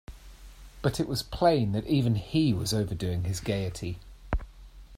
[0.81, 3.99] But it was plain that even he was overdoing his gaiety.